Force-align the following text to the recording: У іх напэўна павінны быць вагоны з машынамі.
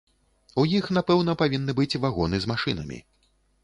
У 0.61 0.65
іх 0.77 0.89
напэўна 0.99 1.37
павінны 1.43 1.79
быць 1.83 1.99
вагоны 2.09 2.37
з 2.43 2.55
машынамі. 2.57 2.97